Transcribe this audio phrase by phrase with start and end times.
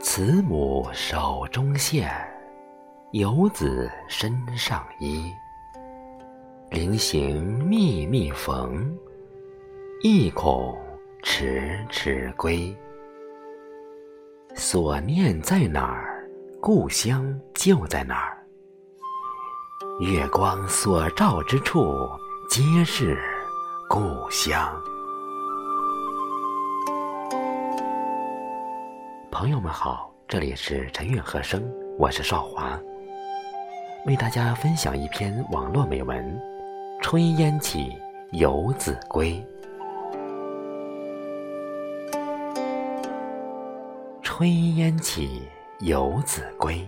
[0.00, 2.08] 慈母手中线，
[3.10, 5.32] 游子身上衣。
[6.70, 8.96] 临行密密缝，
[10.00, 10.78] 意恐
[11.24, 12.72] 迟迟归。
[14.54, 16.24] 所念在哪儿，
[16.60, 18.38] 故乡就在哪儿。
[19.98, 21.82] 月光所照之处，
[22.50, 23.16] 皆是
[23.90, 23.98] 故
[24.30, 24.74] 乡。
[29.30, 31.62] 朋友们好，这里是陈韵和声，
[31.98, 32.80] 我是少华，
[34.06, 36.40] 为大家分享一篇网络美文
[37.02, 37.92] 《炊烟起，
[38.32, 39.44] 游子归》。
[44.22, 45.42] 炊烟起，
[45.80, 46.82] 游子归。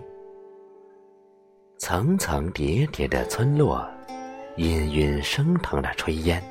[1.77, 3.87] 层层叠叠的村落，
[4.56, 6.42] 氤氲升腾的炊烟，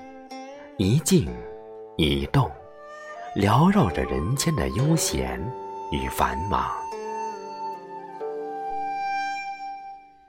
[0.78, 1.28] 一静
[1.98, 2.50] 一动，
[3.36, 5.40] 缭绕着人间的悠闲。
[5.92, 6.72] 与繁忙。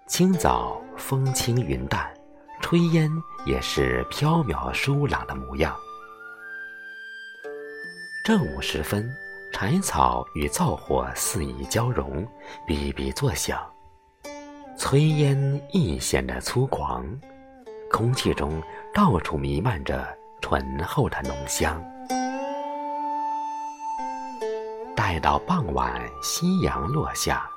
[0.06, 2.10] 清早风轻云淡，
[2.62, 3.10] 炊烟
[3.44, 5.77] 也是飘渺疏朗的模样。
[8.24, 9.06] 正午时分，
[9.52, 12.27] 柴草与灶火肆意交融，
[12.66, 13.60] 哔哔作响，
[14.78, 17.05] 炊烟亦显得粗犷，
[17.91, 18.62] 空气中
[18.94, 20.06] 到处弥漫着
[20.41, 21.83] 醇厚的浓香。
[24.96, 27.50] 待到傍晚，夕阳落下，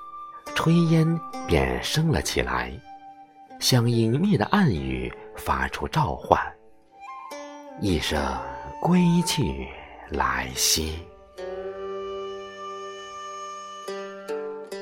[0.55, 2.73] 炊烟便升了起来，
[3.59, 6.41] 像隐秘的暗语发出召唤，
[7.79, 8.19] 一声
[8.81, 9.67] 归去
[10.09, 10.99] 来兮。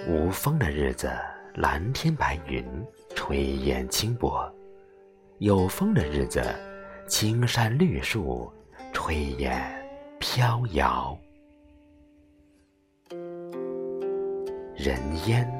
[0.07, 1.11] 无风的日子，
[1.55, 2.65] 蓝天白云，
[3.15, 4.49] 炊烟轻薄；
[5.41, 6.39] 有风的日子，
[7.07, 8.47] 青山绿树，
[8.93, 9.59] 炊烟
[10.19, 11.17] 飘摇。
[14.75, 15.51] 人烟，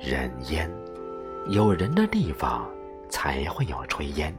[0.00, 0.70] 人烟，
[1.50, 2.66] 有人的地方
[3.10, 4.34] 才会有炊烟，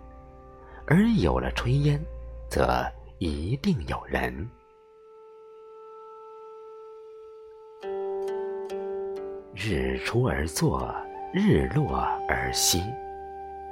[0.88, 2.04] 而有了炊烟，
[2.50, 2.84] 则
[3.20, 4.50] 一定有人。
[9.54, 10.92] 日出而作，
[11.32, 12.82] 日落而息，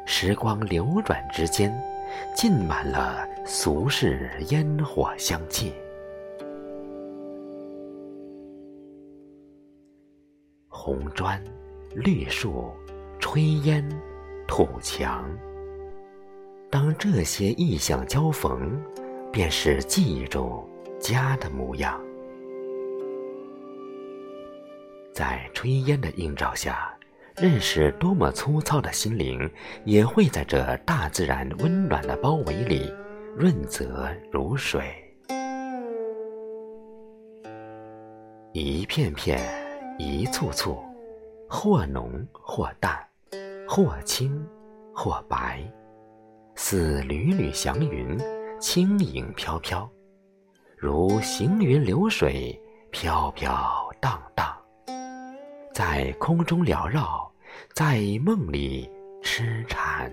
[0.06, 1.74] 时光流转之间，
[2.36, 5.74] 浸满了俗世烟火香气。
[10.68, 11.44] 红砖、
[11.96, 12.72] 绿树、
[13.20, 13.84] 炊烟、
[14.48, 15.28] 土墙，
[16.70, 18.80] 当这些意象交逢，
[19.32, 20.64] 便是记忆中
[21.00, 22.00] 家的模样。
[25.12, 26.95] 在炊烟的映照下，
[27.38, 29.50] 认识多么粗糙的心灵，
[29.84, 32.92] 也会在这大自然温暖的包围里，
[33.36, 34.84] 润泽如水。
[38.54, 39.40] 一片片。
[39.98, 40.78] 一簇簇，
[41.50, 43.00] 或浓或淡，
[43.66, 44.46] 或青
[44.94, 45.64] 或白，
[46.56, 48.18] 似缕缕祥云，
[48.60, 49.90] 轻盈飘飘，
[50.78, 54.54] 如行云流水，飘飘荡荡，
[55.76, 57.30] 在空中缭绕，
[57.74, 58.90] 在梦里
[59.22, 60.10] 痴缠。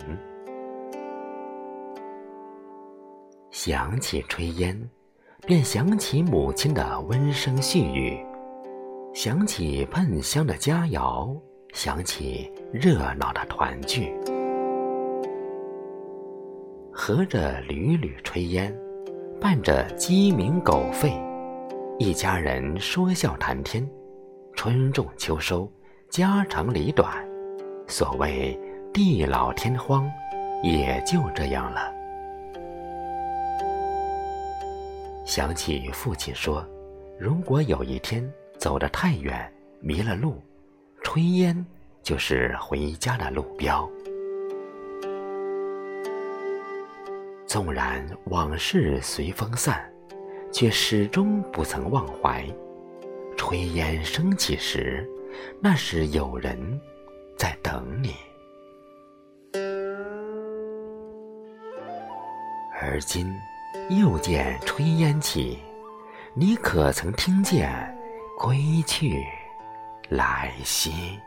[3.53, 4.77] 想起炊烟，
[5.47, 8.19] 便想起母亲的温声细语。
[9.15, 11.41] 想起喷香的佳肴，
[11.73, 14.13] 想起热闹的团聚，
[16.93, 18.77] 合着缕缕炊烟，
[19.41, 21.13] 伴着鸡鸣狗吠，
[22.01, 23.89] 一家人说笑谈天，
[24.65, 25.69] 春种秋收，
[26.09, 27.13] 家长里短，
[27.89, 28.57] 所谓
[28.95, 30.09] 地老天荒，
[30.63, 31.93] 也就这样了。
[35.25, 36.65] 想起父亲说，
[37.19, 38.25] 如果有一天。
[38.57, 40.41] 走得太远，迷了路，
[41.03, 41.67] 炊烟
[42.01, 43.91] 就是回家的路标。
[47.49, 49.93] 纵然往事随风散，
[50.53, 52.47] 却始终不曾忘怀。
[53.43, 55.05] 炊烟升起时，
[55.61, 56.81] 那是有人
[57.37, 58.15] 在等你。
[62.81, 63.27] 而今
[63.91, 65.59] 又见炊烟起，
[66.35, 67.69] 你可曾听见？
[68.39, 69.21] 归去，
[70.09, 71.19] 来兮。